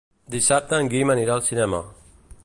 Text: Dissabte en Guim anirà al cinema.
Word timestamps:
Dissabte 0.35 0.79
en 0.83 0.89
Guim 0.93 1.13
anirà 1.15 1.35
al 1.35 1.45
cinema. 1.51 1.83